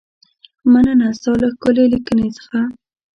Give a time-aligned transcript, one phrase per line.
[0.71, 2.59] مننه ستا له ښکلې لیکنې څخه.